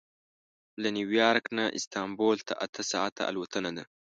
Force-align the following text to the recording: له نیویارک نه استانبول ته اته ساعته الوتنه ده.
له 0.81 0.89
نیویارک 0.97 1.45
نه 1.57 1.65
استانبول 1.77 2.37
ته 2.47 2.53
اته 2.65 2.81
ساعته 2.91 3.21
الوتنه 3.29 3.71
ده. 3.77 3.83